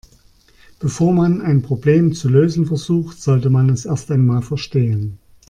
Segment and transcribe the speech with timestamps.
[0.79, 5.19] Bevor man ein Problem zu lösen versucht, sollte man es erst einmal verstehen.